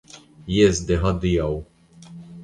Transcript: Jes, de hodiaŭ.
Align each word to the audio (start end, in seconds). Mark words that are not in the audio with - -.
Jes, 0.53 0.79
de 0.91 0.97
hodiaŭ. 1.03 1.51